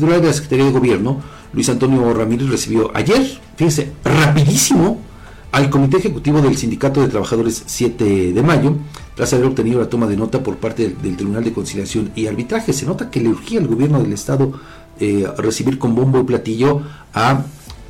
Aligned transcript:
titular 0.00 0.20
de 0.20 0.28
la 0.28 0.32
Secretaría 0.32 0.64
de 0.64 0.72
Gobierno, 0.72 1.20
Luis 1.52 1.68
Antonio 1.68 2.14
Ramírez, 2.14 2.48
recibió 2.48 2.90
ayer, 2.94 3.38
fíjense, 3.56 3.92
rapidísimo, 4.02 4.98
al 5.52 5.68
Comité 5.68 5.98
Ejecutivo 5.98 6.40
del 6.40 6.56
Sindicato 6.56 7.02
de 7.02 7.08
Trabajadores 7.08 7.64
7 7.66 8.32
de 8.32 8.42
mayo, 8.42 8.76
tras 9.14 9.32
haber 9.34 9.46
obtenido 9.46 9.80
la 9.80 9.90
toma 9.90 10.06
de 10.06 10.16
nota 10.16 10.42
por 10.42 10.56
parte 10.56 10.84
del, 10.84 11.02
del 11.02 11.16
Tribunal 11.16 11.44
de 11.44 11.52
Conciliación 11.52 12.12
y 12.14 12.28
Arbitraje. 12.28 12.72
Se 12.72 12.86
nota 12.86 13.10
que 13.10 13.20
le 13.20 13.28
urgía 13.28 13.60
al 13.60 13.66
gobierno 13.66 14.00
del 14.00 14.12
Estado 14.12 14.52
eh, 14.98 15.26
recibir 15.36 15.78
con 15.78 15.94
bombo 15.94 16.20
y 16.20 16.24
platillo 16.24 16.80
a 17.12 17.42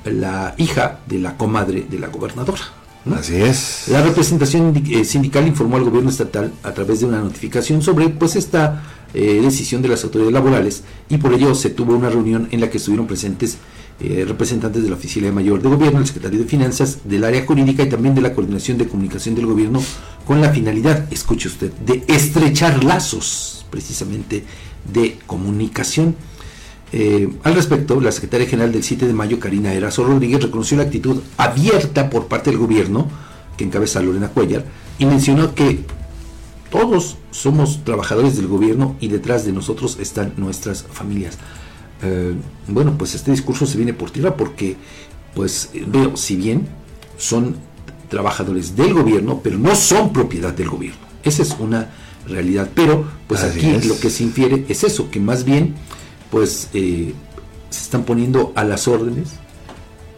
la 0.05 0.55
hija 0.57 0.99
de 1.07 1.19
la 1.19 1.37
comadre 1.37 1.87
de 1.89 1.99
la 1.99 2.09
gobernadora. 2.09 2.63
¿no? 3.05 3.17
Así 3.17 3.37
es. 3.37 3.85
La 3.89 4.03
representación 4.03 4.75
eh, 4.91 5.05
sindical 5.05 5.47
informó 5.47 5.77
al 5.77 5.85
gobierno 5.85 6.11
estatal 6.11 6.53
a 6.63 6.73
través 6.73 7.01
de 7.01 7.07
una 7.07 7.21
notificación 7.21 7.83
sobre 7.83 8.09
pues 8.09 8.35
esta 8.37 8.83
eh, 9.15 9.41
decisión 9.43 9.83
de 9.83 9.89
las 9.89 10.05
autoridades 10.05 10.33
laborales 10.33 10.83
y 11.09 11.17
por 11.19 11.35
ello 11.35 11.55
se 11.55 11.71
tuvo 11.71 11.97
una 11.97 12.11
reunión 12.11 12.49
en 12.51 12.61
la 12.61 12.71
que 12.71 12.79
estuvieron 12.79 13.07
presentes 13.07 13.59
eh, 14.03 14.25
representantes 14.27 14.82
de 14.82 14.89
la 14.89 14.96
Oficina 14.96 15.31
Mayor 15.31 15.61
de 15.61 15.68
Gobierno, 15.68 15.99
el 15.99 16.07
Secretario 16.07 16.39
de 16.39 16.46
Finanzas, 16.46 17.01
del 17.05 17.23
área 17.23 17.45
jurídica 17.45 17.82
y 17.82 17.89
también 17.89 18.15
de 18.15 18.23
la 18.23 18.32
Coordinación 18.32 18.79
de 18.79 18.89
Comunicación 18.89 19.35
del 19.35 19.45
Gobierno 19.45 19.82
con 20.27 20.41
la 20.41 20.49
finalidad, 20.51 21.13
escuche 21.13 21.49
usted, 21.49 21.71
de 21.73 22.03
estrechar 22.09 22.82
lazos 22.82 23.67
precisamente 23.71 24.45
de 24.91 25.18
comunicación. 25.27 26.15
Eh, 26.93 27.29
al 27.43 27.54
respecto, 27.54 28.01
la 28.01 28.11
secretaria 28.11 28.46
general 28.46 28.73
del 28.73 28.82
7 28.82 29.07
de 29.07 29.13
mayo, 29.13 29.39
Karina 29.39 29.75
Erazo 29.75 30.04
Rodríguez, 30.04 30.43
reconoció 30.43 30.79
la 30.79 30.85
actitud 30.85 31.21
abierta 31.37 32.09
por 32.09 32.27
parte 32.27 32.51
del 32.51 32.59
gobierno, 32.59 33.06
que 33.56 33.65
encabeza 33.65 34.01
Lorena 34.01 34.29
Cuellar, 34.29 34.65
y 34.98 35.05
mencionó 35.05 35.55
que 35.55 35.84
todos 36.70 37.17
somos 37.31 37.84
trabajadores 37.84 38.37
del 38.37 38.47
gobierno 38.47 38.97
y 39.01 39.09
detrás 39.09 39.45
de 39.45 39.53
nosotros 39.53 39.98
están 40.01 40.33
nuestras 40.37 40.84
familias. 40.84 41.37
Eh, 42.03 42.34
bueno, 42.69 42.95
pues 42.97 43.15
este 43.15 43.31
discurso 43.31 43.67
se 43.67 43.77
viene 43.77 43.93
por 43.93 44.11
tierra 44.11 44.37
porque, 44.37 44.77
pues 45.34 45.70
veo, 45.87 46.17
si 46.17 46.37
bien 46.37 46.69
son 47.19 47.57
trabajadores 48.09 48.75
del 48.77 48.95
gobierno, 48.95 49.41
pero 49.43 49.59
no 49.59 49.75
son 49.75 50.12
propiedad 50.12 50.53
del 50.55 50.69
gobierno. 50.71 51.01
Esa 51.23 51.43
es 51.43 51.55
una 51.59 51.91
realidad. 52.27 52.71
Pero, 52.75 53.05
pues 53.27 53.43
Así 53.43 53.59
aquí 53.59 53.71
es. 53.71 53.87
lo 53.87 53.99
que 53.99 54.11
se 54.11 54.23
infiere 54.25 54.65
es 54.69 54.84
eso, 54.84 55.11
que 55.11 55.21
más 55.21 55.45
bien, 55.45 55.75
pues 56.31 56.69
eh, 56.73 57.15
se 57.69 57.81
están 57.83 58.05
poniendo 58.05 58.53
a 58.57 58.65
las 58.65 58.89
órdenes 58.89 59.29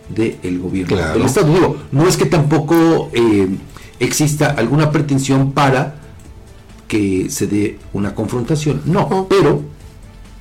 del 0.08 0.58
gobierno 0.58 0.96
Claro. 0.96 1.14
del 1.14 1.22
Estado. 1.26 1.52
Digo, 1.52 1.76
no 1.90 2.06
es 2.06 2.16
que 2.16 2.26
tampoco 2.26 3.10
eh, 3.12 3.48
exista 3.98 4.50
alguna 4.50 4.90
pretensión 4.90 5.52
para 5.52 5.96
que 6.92 7.30
se 7.30 7.46
dé 7.46 7.78
una 7.94 8.14
confrontación, 8.14 8.82
no, 8.84 9.26
pero, 9.26 9.62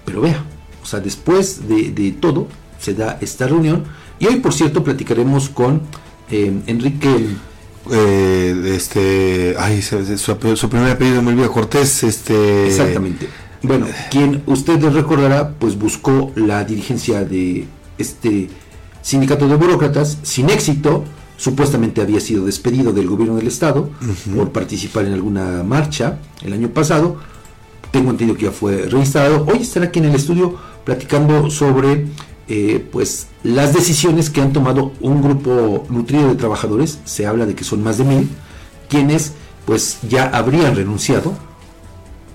pero 0.04 0.20
vea, 0.20 0.44
o 0.84 0.86
sea, 0.86 1.00
después 1.00 1.70
de, 1.70 1.92
de 1.92 2.12
todo 2.12 2.50
se 2.78 2.94
da 2.94 3.18
esta 3.22 3.48
reunión 3.48 3.86
y 4.20 4.28
hoy, 4.28 4.42
por 4.42 4.54
cierto, 4.54 4.84
platicaremos 4.84 5.48
con 5.48 5.82
eh, 6.30 6.52
Enrique 6.68 7.30
Eh, 7.90 8.76
este, 8.76 9.56
ay, 9.58 9.82
su, 9.82 10.38
primer 10.70 10.92
apellido 10.92 11.22
me 11.22 11.32
olvida 11.32 11.48
Cortés, 11.48 12.04
este. 12.04 12.68
Exactamente. 12.68 13.28
Bueno, 13.64 13.88
quien 14.12 14.44
usted 14.46 14.84
recordará, 14.90 15.54
pues 15.58 15.80
buscó 15.80 16.32
la 16.36 16.64
dirigencia 16.66 17.24
de 17.24 17.66
este 17.98 18.50
sindicato 19.02 19.48
de 19.48 19.56
burócratas 19.56 20.18
sin 20.22 20.50
éxito. 20.50 21.06
Supuestamente 21.42 22.02
había 22.02 22.20
sido 22.20 22.46
despedido 22.46 22.94
del 22.94 23.08
gobierno 23.08 23.36
del 23.36 23.48
estado 23.48 23.90
por 24.36 24.52
participar 24.52 25.06
en 25.06 25.14
alguna 25.14 25.64
marcha 25.64 26.20
el 26.44 26.54
año 26.54 26.70
pasado. 26.70 27.18
Tengo 27.90 28.12
entendido 28.12 28.38
que 28.38 28.46
ya 28.46 28.52
fue 28.52 28.84
reinstalado. 28.86 29.48
Hoy 29.48 29.64
estará 29.64 29.88
aquí 29.88 29.98
en 29.98 30.06
el 30.06 30.14
estudio 30.14 30.56
platicando 30.84 31.50
sobre 31.50 32.06
eh, 32.48 32.86
pues 32.92 33.26
las 33.42 33.74
decisiones 33.74 34.30
que 34.30 34.40
han 34.40 34.54
tomado 34.54 34.92
un 35.02 35.24
grupo 35.24 35.88
nutrido 35.90 36.30
de 36.30 36.36
trabajadores. 36.36 37.00
Se 37.06 37.26
habla 37.26 37.48
de 37.48 37.56
que 37.56 37.64
son 37.64 37.82
más 37.82 37.98
de 37.98 38.04
mil, 38.04 38.30
quienes 38.88 39.34
pues 39.66 39.98
ya 40.08 40.30
habrían 40.30 40.76
renunciado 40.76 41.34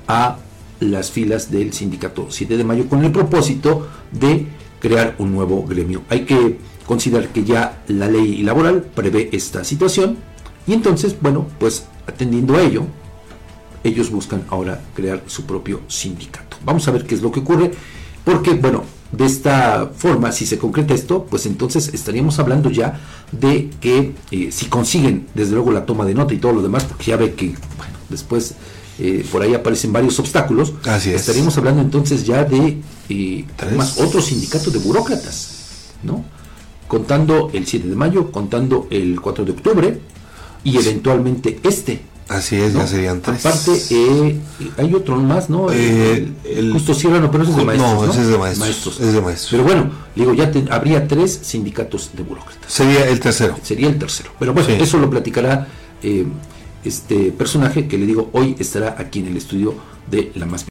a 0.08 0.38
las 0.80 1.12
filas 1.12 1.52
del 1.52 1.72
sindicato 1.72 2.26
7 2.28 2.56
de 2.56 2.64
mayo 2.64 2.88
con 2.88 3.04
el 3.04 3.12
propósito 3.12 3.86
de 4.10 4.48
crear 4.80 5.14
un 5.18 5.32
nuevo 5.32 5.64
gremio. 5.64 6.02
Hay 6.08 6.24
que 6.24 6.58
considerar 6.86 7.28
que 7.28 7.44
ya 7.44 7.82
la 7.88 8.08
ley 8.08 8.42
laboral 8.42 8.82
prevé 8.82 9.28
esta 9.32 9.64
situación 9.64 10.16
y 10.66 10.72
entonces, 10.72 11.16
bueno, 11.20 11.46
pues 11.58 11.84
atendiendo 12.06 12.56
a 12.56 12.62
ello, 12.62 12.84
ellos 13.84 14.10
buscan 14.10 14.44
ahora 14.48 14.80
crear 14.94 15.22
su 15.26 15.44
propio 15.44 15.80
sindicato. 15.88 16.56
Vamos 16.64 16.86
a 16.88 16.90
ver 16.90 17.06
qué 17.06 17.14
es 17.14 17.22
lo 17.22 17.30
que 17.30 17.40
ocurre, 17.40 17.72
porque, 18.24 18.54
bueno, 18.54 18.82
de 19.12 19.24
esta 19.24 19.90
forma, 19.94 20.32
si 20.32 20.46
se 20.46 20.58
concreta 20.58 20.92
esto, 20.92 21.26
pues 21.30 21.46
entonces 21.46 21.92
estaríamos 21.94 22.38
hablando 22.40 22.70
ya 22.70 22.98
de 23.30 23.70
que 23.80 24.14
eh, 24.32 24.50
si 24.50 24.66
consiguen, 24.66 25.28
desde 25.34 25.54
luego, 25.54 25.70
la 25.70 25.86
toma 25.86 26.04
de 26.04 26.14
nota 26.14 26.34
y 26.34 26.38
todo 26.38 26.52
lo 26.52 26.62
demás, 26.62 26.84
porque 26.84 27.04
ya 27.06 27.16
ve 27.16 27.34
que, 27.34 27.54
bueno, 27.76 27.94
después 28.08 28.54
eh, 28.98 29.24
por 29.30 29.42
ahí 29.42 29.54
aparecen 29.54 29.92
varios 29.92 30.18
obstáculos, 30.18 30.72
Así 30.84 31.10
es. 31.10 31.20
estaríamos 31.20 31.56
hablando 31.56 31.82
entonces 31.82 32.24
ya 32.24 32.44
de, 32.44 32.82
eh, 33.08 33.44
además, 33.58 34.00
otro 34.00 34.20
sindicato 34.20 34.70
de 34.72 34.80
burócratas, 34.80 35.92
¿no? 36.02 36.24
Contando 36.88 37.50
el 37.52 37.66
7 37.66 37.88
de 37.88 37.96
mayo, 37.96 38.30
contando 38.30 38.86
el 38.90 39.20
4 39.20 39.44
de 39.44 39.52
octubre 39.52 40.00
y 40.64 40.76
eventualmente 40.78 41.58
este. 41.62 42.00
Así 42.28 42.56
es, 42.56 42.72
¿no? 42.74 42.80
ya 42.80 42.86
serían 42.88 43.20
tres. 43.20 43.46
Aparte, 43.46 43.72
eh, 43.90 44.40
hay 44.78 44.94
otro 44.94 45.16
más, 45.16 45.48
¿no? 45.48 45.70
Eh, 45.70 46.14
el, 46.44 46.58
el- 46.58 46.72
Justo 46.72 46.92
Sierra, 46.92 47.30
pero 47.30 47.44
ese 47.44 47.52
es 47.52 47.56
de 47.58 47.62
No, 47.64 47.66
maestros. 47.68 48.10
ese 48.10 48.20
es 48.22 48.28
de 48.28 48.38
maestros, 48.38 49.00
es 49.00 49.12
de 49.12 49.20
maestros. 49.20 49.50
Pero 49.52 49.62
bueno, 49.62 49.90
digo, 50.16 50.34
ya 50.34 50.50
te- 50.50 50.64
habría 50.70 51.06
tres 51.06 51.38
sindicatos 51.42 52.10
de 52.16 52.24
burócratas. 52.24 52.72
Sería 52.72 53.06
el 53.08 53.20
tercero. 53.20 53.56
Sería 53.62 53.88
el 53.88 53.96
tercero. 53.98 54.30
Pero 54.40 54.52
bueno, 54.54 54.68
Sí. 54.68 54.74
eso 54.80 54.98
lo 54.98 55.08
platicará 55.08 55.68
eh, 56.02 56.26
este 56.84 57.30
personaje 57.32 57.86
que 57.86 57.96
le 57.96 58.06
digo 58.06 58.28
hoy 58.32 58.56
estará 58.58 58.96
aquí 58.98 59.20
en 59.20 59.28
el 59.28 59.36
estudio 59.36 59.74
de 60.10 60.32
La 60.34 60.46
Más 60.46 60.64